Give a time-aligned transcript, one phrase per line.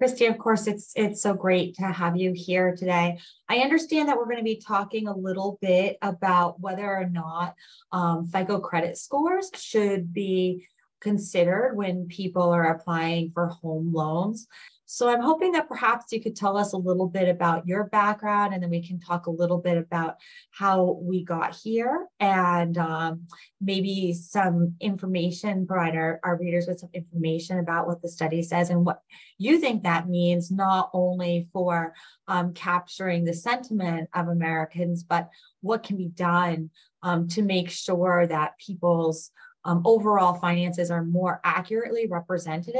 [0.00, 3.18] Christy, of course, it's it's so great to have you here today.
[3.50, 7.54] I understand that we're going to be talking a little bit about whether or not
[7.92, 10.66] um, FICO credit scores should be
[11.00, 14.46] considered when people are applying for home loans.
[14.92, 18.52] So I'm hoping that perhaps you could tell us a little bit about your background
[18.52, 20.16] and then we can talk a little bit about
[20.50, 23.28] how we got here and um,
[23.60, 28.70] maybe some information, provide our, our readers with some information about what the study says
[28.70, 29.00] and what
[29.38, 31.94] you think that means, not only for
[32.26, 35.30] um, capturing the sentiment of Americans, but
[35.60, 36.68] what can be done
[37.04, 39.30] um, to make sure that people's
[39.64, 42.74] um, overall finances are more accurately represented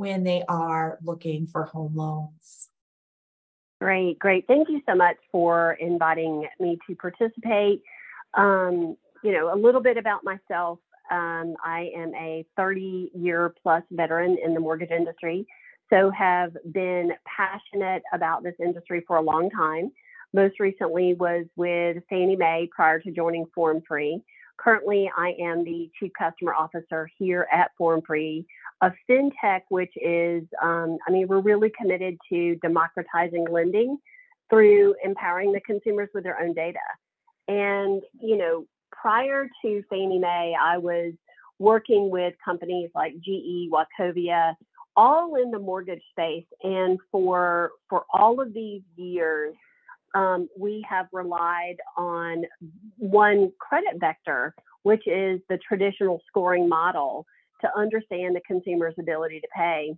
[0.00, 2.70] when they are looking for home loans.
[3.82, 4.46] Great, great.
[4.46, 7.82] Thank you so much for inviting me to participate.
[8.32, 10.78] Um, you know, a little bit about myself.
[11.10, 15.46] Um, I am a 30 year plus veteran in the mortgage industry,
[15.90, 19.92] so have been passionate about this industry for a long time.
[20.32, 24.22] Most recently was with Fannie Mae prior to joining FormFree.
[24.62, 28.44] Currently, I am the Chief Customer Officer here at FormFree,
[28.82, 33.96] a fintech, which is, um, I mean, we're really committed to democratizing lending
[34.50, 36.78] through empowering the consumers with their own data.
[37.48, 41.14] And, you know, prior to Fannie Mae, I was
[41.58, 44.54] working with companies like GE, Wachovia,
[44.94, 46.46] all in the mortgage space.
[46.62, 49.54] And for for all of these years,
[50.14, 52.44] um, we have relied on
[52.96, 57.26] one credit vector, which is the traditional scoring model
[57.60, 59.94] to understand the consumer's ability to pay.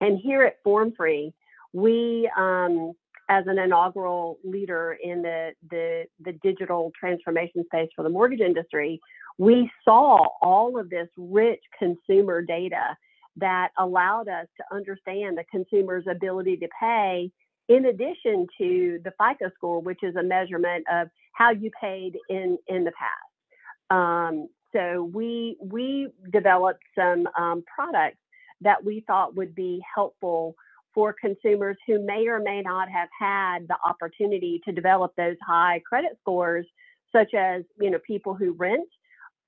[0.00, 1.32] And here at FormFree,
[1.72, 2.92] we, um,
[3.28, 9.00] as an inaugural leader in the, the, the digital transformation space for the mortgage industry,
[9.38, 12.96] we saw all of this rich consumer data
[13.36, 17.30] that allowed us to understand the consumer's ability to pay
[17.68, 22.58] in addition to the FICO score, which is a measurement of how you paid in
[22.68, 23.90] in the past.
[23.90, 28.18] Um, so we we developed some um, products
[28.60, 30.54] that we thought would be helpful
[30.94, 35.80] for consumers who may or may not have had the opportunity to develop those high
[35.86, 36.66] credit scores,
[37.12, 38.88] such as you know people who rent.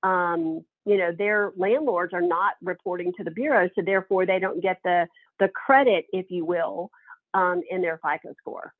[0.03, 4.61] Um, you know their landlords are not reporting to the bureau, so therefore they don't
[4.61, 5.07] get the
[5.39, 6.91] the credit, if you will,
[7.33, 8.73] um, in their FICO score.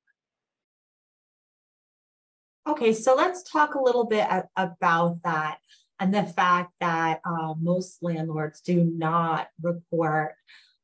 [2.67, 5.57] Okay, so let's talk a little bit about that
[5.99, 10.35] and the fact that uh, most landlords do not report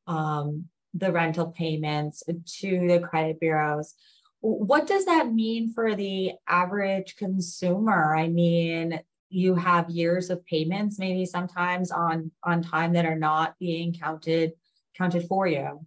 [0.06, 2.22] um, the rental payments
[2.60, 3.94] to the credit bureaus.
[4.40, 8.14] What does that mean for the average consumer?
[8.14, 9.00] I mean,
[9.30, 14.52] you have years of payments, maybe sometimes on on time that are not being counted
[14.96, 15.84] counted for you.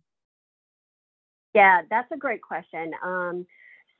[1.54, 2.92] Yeah, that's a great question.
[3.04, 3.46] Um,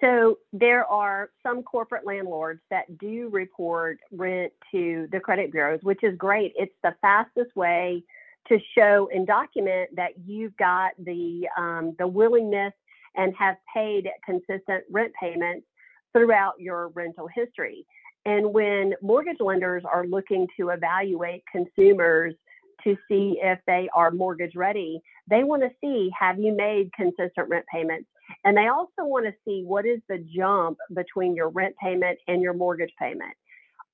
[0.02, 6.04] so there are some corporate landlords that do report rent to the credit bureaus, which
[6.04, 6.54] is great.
[6.56, 8.04] It's the fastest way
[8.48, 12.74] to show and document that you've got the um, the willingness
[13.16, 15.66] and have paid consistent rent payments
[16.14, 17.86] throughout your rental history.
[18.26, 22.36] And when mortgage lenders are looking to evaluate consumers
[22.84, 25.02] to see if they are mortgage ready.
[25.28, 28.08] They want to see have you made consistent rent payments?
[28.44, 32.42] And they also want to see what is the jump between your rent payment and
[32.42, 33.34] your mortgage payment.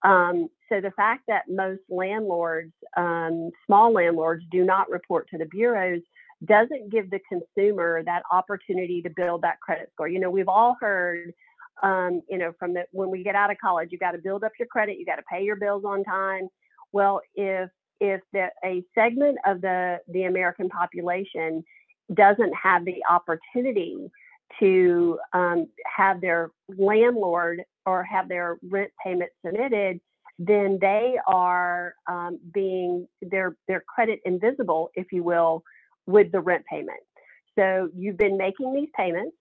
[0.03, 5.45] Um, so the fact that most landlords, um, small landlords, do not report to the
[5.45, 6.01] bureaus
[6.43, 10.07] doesn't give the consumer that opportunity to build that credit score.
[10.07, 11.33] You know, we've all heard,
[11.81, 14.43] um, you know, from the when we get out of college, you got to build
[14.43, 16.49] up your credit, you got to pay your bills on time.
[16.91, 17.69] Well, if
[17.99, 21.63] if the, a segment of the, the American population
[22.13, 24.09] doesn't have the opportunity
[24.59, 29.99] to um, have their landlord or have their rent payment submitted,
[30.39, 35.63] then they are um, being their their credit invisible, if you will,
[36.05, 36.99] with the rent payment.
[37.57, 39.35] So you've been making these payments,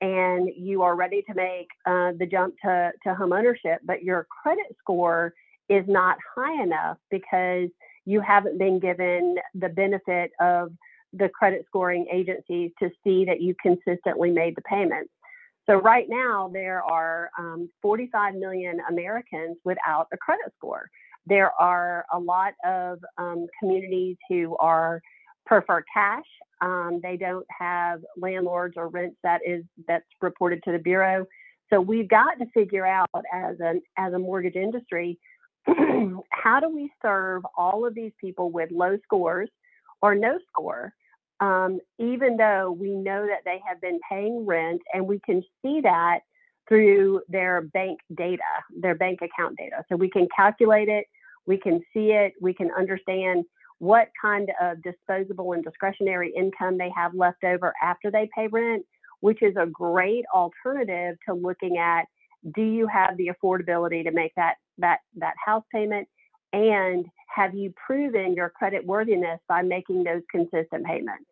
[0.00, 4.26] and you are ready to make uh, the jump to to home ownership, but your
[4.42, 5.34] credit score
[5.68, 7.68] is not high enough because
[8.06, 10.72] you haven't been given the benefit of
[11.12, 15.10] the credit scoring agencies to see that you consistently made the payments.
[15.68, 20.88] So right now there are um, 45 million Americans without a credit score.
[21.26, 25.00] There are a lot of um, communities who are
[25.44, 26.24] prefer cash.
[26.60, 31.26] Um, they don't have landlords or rents that is that's reported to the bureau.
[31.70, 35.18] So we've got to figure out as an as a mortgage industry
[36.30, 39.50] how do we serve all of these people with low scores
[40.02, 40.92] or no score
[41.40, 45.80] um, even though we know that they have been paying rent and we can see
[45.82, 46.20] that
[46.68, 48.42] through their bank data,
[48.80, 49.84] their bank account data.
[49.88, 51.04] So we can calculate it,
[51.46, 53.44] we can see it, we can understand
[53.78, 58.84] what kind of disposable and discretionary income they have left over after they pay rent,
[59.20, 62.06] which is a great alternative to looking at
[62.54, 66.08] do you have the affordability to make that that that house payment?
[66.52, 71.24] And have you proven your credit worthiness by making those consistent payments?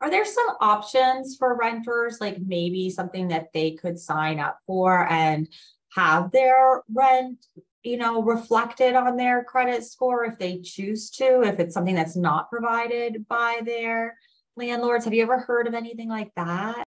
[0.00, 5.08] Are there some options for renters like maybe something that they could sign up for
[5.08, 5.48] and
[5.94, 7.46] have their rent
[7.84, 12.16] you know reflected on their credit score if they choose to if it's something that's
[12.16, 14.18] not provided by their
[14.56, 15.04] landlords?
[15.04, 16.84] Have you ever heard of anything like that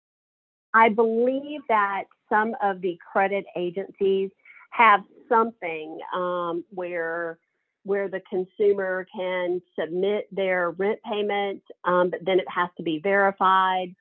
[0.74, 4.30] i believe that some of the credit agencies
[4.70, 7.38] have something um, where
[7.84, 13.00] where the consumer can submit their rent payment, um, but then it has to be
[13.02, 13.94] verified.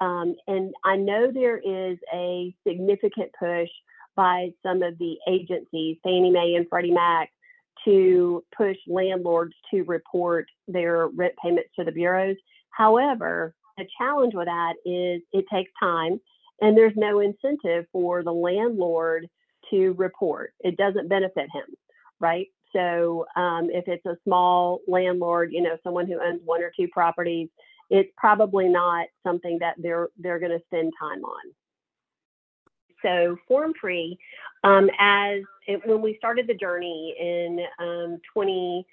[0.00, 3.68] Um, and I know there is a significant push
[4.16, 7.30] by some of the agencies, Fannie Mae and Freddie Mac,
[7.84, 12.36] to push landlords to report their rent payments to the bureaus.
[12.70, 16.20] However, the challenge with that is it takes time
[16.60, 19.28] and there's no incentive for the landlord
[19.70, 20.52] to report.
[20.60, 21.64] It doesn't benefit him,
[22.20, 22.48] right?
[22.72, 26.88] So um, if it's a small landlord, you know, someone who owns one or two
[26.88, 27.48] properties,
[27.90, 31.52] it's probably not something that they're they're going to spend time on.
[33.02, 34.18] So FormFree,
[34.64, 38.84] um, as it, when we started the journey in um, 20,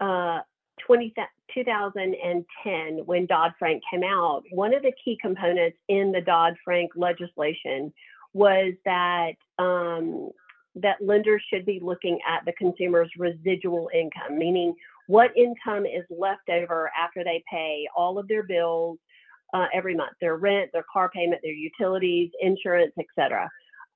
[0.00, 0.40] uh,
[0.86, 1.14] 20,
[1.54, 6.92] 2010, when Dodd Frank came out, one of the key components in the Dodd Frank
[6.96, 7.92] legislation
[8.34, 10.30] was that um,
[10.74, 14.74] that lenders should be looking at the consumer's residual income, meaning
[15.06, 18.98] what income is left over after they pay all of their bills
[19.52, 23.50] uh, every month, their rent, their car payment, their utilities, insurance, etc.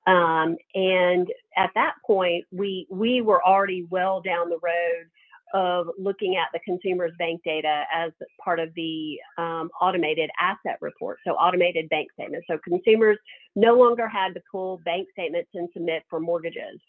[0.05, 1.27] Um, and
[1.57, 5.09] at that point, we we were already well down the road
[5.53, 8.11] of looking at the consumer's bank data as
[8.43, 12.47] part of the um, automated asset report, so automated bank statements.
[12.49, 13.17] So consumers
[13.55, 16.79] no longer had to pull bank statements and submit for mortgages.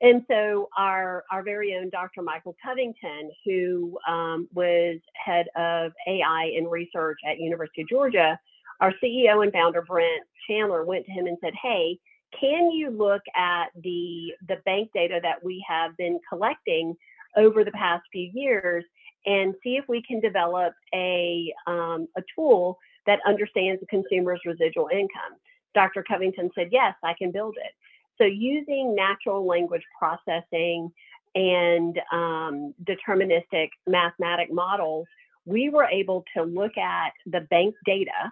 [0.00, 2.22] And so our, our very own Dr.
[2.22, 8.38] Michael Covington, who um, was head of AI and research at University of Georgia,
[8.80, 12.00] our CEO and founder Brent Chandler went to him and said, "Hey,
[12.38, 16.96] can you look at the the bank data that we have been collecting
[17.36, 18.84] over the past few years
[19.26, 24.88] and see if we can develop a, um, a tool that understands the consumer's residual
[24.92, 25.38] income.
[25.74, 26.04] Dr.
[26.06, 27.72] Covington said, Yes, I can build it.
[28.18, 30.92] So, using natural language processing
[31.34, 35.06] and um, deterministic mathematic models,
[35.44, 38.30] we were able to look at the bank data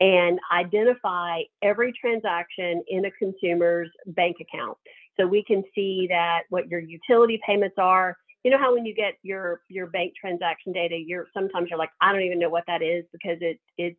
[0.00, 4.76] and identify every transaction in a consumer's bank account.
[5.18, 8.94] So we can see that what your utility payments are, you know how when you
[8.94, 12.64] get your your bank transaction data you're sometimes you're like i don't even know what
[12.66, 13.98] that is because it it's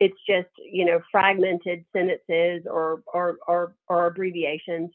[0.00, 4.90] it's just you know fragmented sentences or or or, or abbreviations.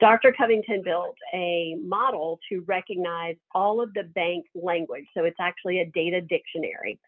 [0.00, 5.80] Dr covington built a model to recognize all of the bank language so it's actually
[5.80, 6.98] a data dictionary.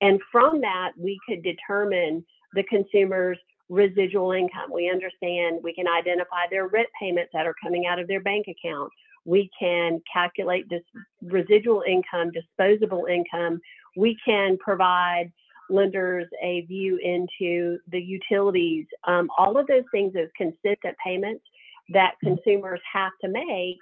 [0.00, 3.38] And from that we could determine the consumer's
[3.70, 8.08] residual income we understand we can identify their rent payments that are coming out of
[8.08, 8.90] their bank account
[9.24, 10.82] we can calculate this
[11.22, 13.60] residual income, disposable income.
[13.96, 15.32] We can provide
[15.68, 18.86] lenders a view into the utilities.
[19.06, 21.44] Um, all of those things as consistent payments
[21.90, 23.78] that consumers have to make,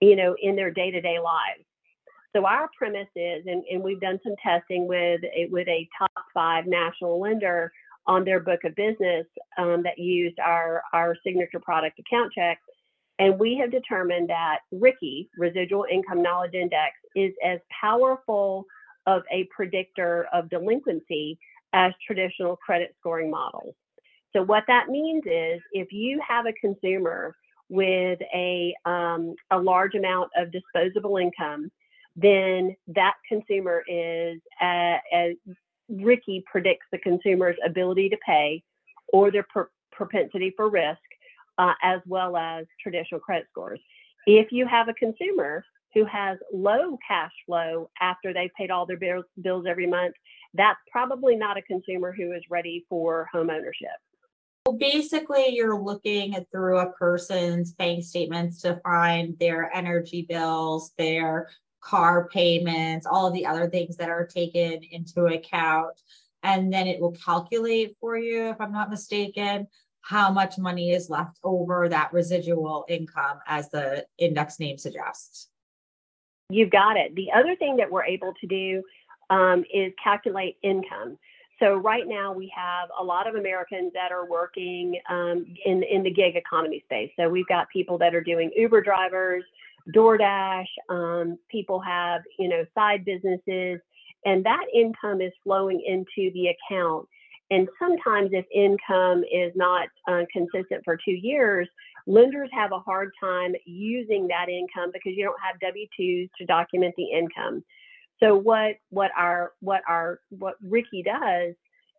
[0.00, 1.64] you know, in their day-to-day lives.
[2.34, 5.20] So our premise is, and, and we've done some testing with
[5.50, 7.70] with a top five national lender
[8.06, 9.26] on their book of business
[9.58, 12.56] um, that used our our signature product AccountChek
[13.18, 18.64] and we have determined that RICKI, Residual Income Knowledge Index, is as powerful
[19.06, 21.38] of a predictor of delinquency
[21.72, 23.74] as traditional credit scoring models.
[24.32, 27.36] So, what that means is if you have a consumer
[27.68, 31.70] with a, um, a large amount of disposable income,
[32.16, 34.98] then that consumer is, uh,
[35.90, 38.62] as RICKI predicts the consumer's ability to pay
[39.12, 40.98] or their pr- propensity for risk
[41.58, 43.80] uh, as well as traditional credit scores.
[44.26, 48.96] If you have a consumer who has low cash flow after they've paid all their
[48.96, 50.14] bills, bills every month,
[50.54, 53.90] that's probably not a consumer who is ready for home ownership.
[54.66, 61.48] Well, basically, you're looking through a person's bank statements to find their energy bills, their
[61.82, 66.00] car payments, all of the other things that are taken into account.
[66.42, 69.66] And then it will calculate for you, if I'm not mistaken,
[70.00, 75.48] how much money is left over that residual income as the index name suggests.
[76.48, 77.14] You've got it.
[77.14, 78.82] The other thing that we're able to do
[79.30, 81.18] um, is calculate income.
[81.60, 86.02] So right now we have a lot of Americans that are working um, in in
[86.02, 87.12] the gig economy space.
[87.16, 89.44] So we've got people that are doing Uber drivers,
[89.94, 90.66] DoorDash.
[90.88, 93.80] Um, people have you know side businesses,
[94.24, 97.06] and that income is flowing into the account.
[97.50, 101.68] And sometimes if income is not uh, consistent for two years,
[102.06, 106.94] lenders have a hard time using that income because you don't have W-2s to document
[106.96, 107.62] the income.
[108.20, 111.54] So what what our what our what RICKI does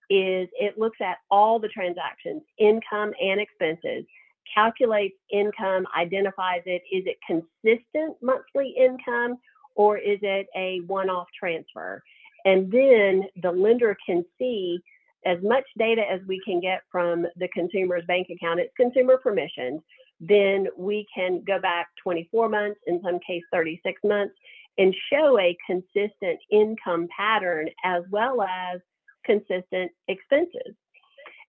[0.10, 4.06] is it looks at all the transactions, income and expenses,
[4.54, 6.82] calculates income, identifies it.
[6.92, 9.38] Is it consistent monthly income
[9.76, 12.02] or is it a one-off transfer?
[12.46, 14.80] And then the lender can see
[15.26, 18.60] as much data as we can get from the consumer's bank account.
[18.60, 19.80] It's consumer permissioned.
[20.20, 24.34] Then we can go back 24 months, in some case 36 months,
[24.78, 28.82] and show a consistent income pattern as well as
[29.26, 30.76] consistent expenses.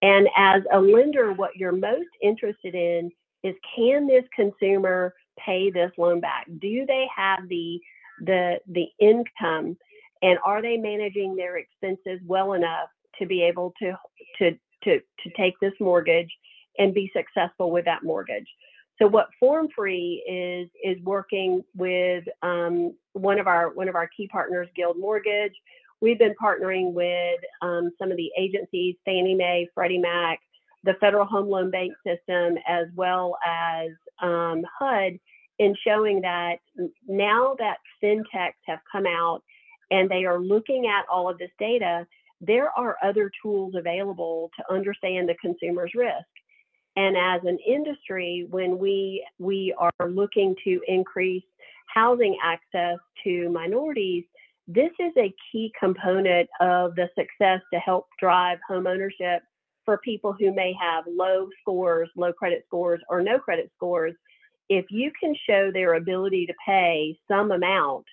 [0.05, 3.09] And as a lender, what you're most interested in
[3.43, 6.45] is can this consumer pay this loan back?
[6.59, 7.79] Do they have the
[8.21, 9.75] the the income
[10.21, 13.97] and are they managing their expenses well enough to be able to
[14.37, 14.51] to
[14.83, 16.29] to to take this mortgage
[16.77, 18.47] and be successful with that mortgage?
[19.01, 24.27] So what FormFree is is working with um, one of our one of our key
[24.27, 25.55] partners, Guild Mortgage.
[26.01, 30.39] We've been partnering with um, some of the agencies, Fannie Mae, Freddie Mac,
[30.83, 33.89] the Federal Home Loan Bank System, as well as
[34.21, 35.19] um, HUD,
[35.57, 36.57] in showing that
[37.07, 39.41] now that fintechs have come out
[39.89, 42.05] and they are looking at all of this data,
[42.41, 46.25] there are other tools available to understand the consumer's risk.
[46.97, 51.43] And as an industry, when we we are looking to increase
[51.87, 54.23] housing access to minorities,
[54.67, 59.43] this is a key component of the success to help drive home ownership
[59.83, 64.15] for people who may have low scores, low credit scores, or no credit scores.
[64.67, 68.05] If you can show their ability to pay some amount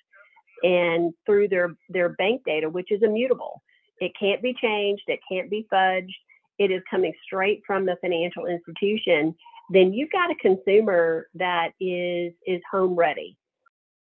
[0.61, 3.63] and through their, their bank data, which is immutable,
[3.99, 6.13] it can't be changed, it can't be fudged,
[6.59, 9.35] it is coming straight from the financial institution,
[9.71, 13.37] then you've got a consumer that is is home ready.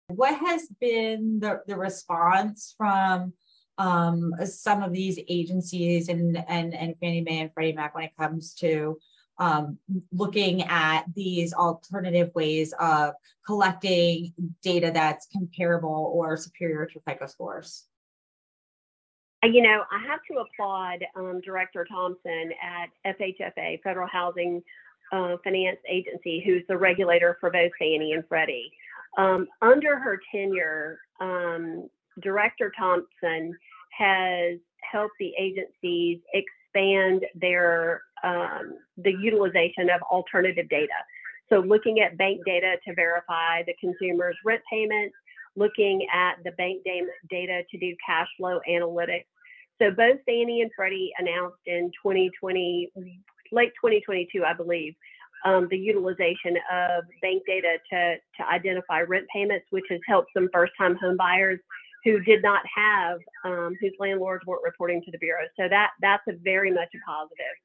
[0.08, 3.32] What has been the, the response from
[3.76, 8.16] um, some of these agencies and, and, and Fannie Mae and Freddie Mac when it
[8.18, 8.98] comes to
[9.38, 9.78] um,
[10.12, 13.14] looking at these alternative ways of
[13.46, 17.84] collecting data that's comparable or superior to FICO scores?
[19.44, 24.62] Uh, you know, I have to applaud um, Director Thompson at FHFA, Federal Housing
[25.12, 28.72] uh, Finance Agency, who's the regulator for both Fannie and Freddie.
[29.18, 31.88] Um, under her tenure, um,
[32.22, 33.56] Director Thompson
[33.96, 34.58] has
[34.90, 40.92] helped the agencies expand their um, the utilization of alternative data.
[41.50, 45.14] So, looking at bank data to verify the consumer's rent payments,
[45.56, 46.84] looking at the bank
[47.28, 49.26] data to do cash flow analytics.
[49.80, 52.90] So both Fannie and Freddie announced in 2020,
[53.52, 54.94] late 2022, I believe,
[55.44, 60.48] um, the utilization of bank data to, to identify rent payments, which has helped some
[60.52, 61.58] first-time home buyers
[62.04, 65.44] who did not have, um, whose landlords weren't reporting to the bureau.
[65.58, 67.56] So that that's a very much a positive.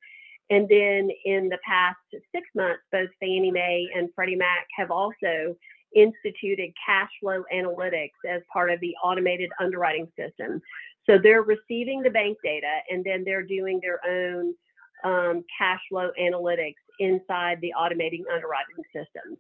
[0.49, 1.97] And then in the past
[2.33, 5.55] six months, both Fannie Mae and Freddie Mac have also
[5.95, 10.61] instituted cash flow analytics as part of the automated underwriting system.
[11.07, 14.53] So they're receiving the bank data and then they're doing their own
[15.03, 19.37] um, cash flow analytics inside the automating underwriting systems.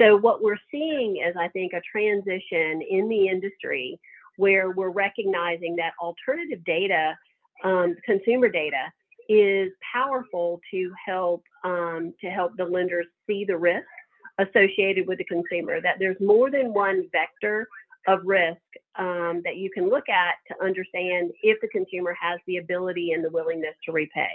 [0.00, 3.98] So what we're seeing is, I think, a transition in the industry
[4.36, 7.16] where we're recognizing that alternative data,
[7.64, 8.92] um, consumer data,
[9.28, 13.86] is powerful to help um, to help the lenders see the risk
[14.38, 17.66] associated with the consumer, that there's more than one vector
[18.06, 18.60] of risk
[18.98, 23.24] um, that you can look at to understand if the consumer has the ability and
[23.24, 24.30] the willingness to repay.